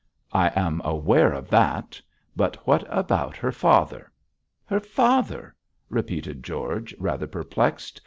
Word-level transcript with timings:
'I 0.33 0.47
am 0.59 0.81
aware 0.83 1.31
of 1.31 1.47
that, 1.49 2.01
but 2.35 2.55
what 2.65 2.83
about 2.89 3.37
her 3.37 3.51
father?' 3.51 4.11
'Her 4.65 4.79
father!' 4.79 5.55
repeated 5.91 6.43
George, 6.43 6.95
rather 6.97 7.27
perplexed. 7.27 7.99